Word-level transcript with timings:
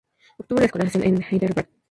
Obtuvo 0.39 0.57
la 0.61 0.65
escolarización 0.65 1.03
en 1.17 1.21
Hyderabad. 1.29 1.67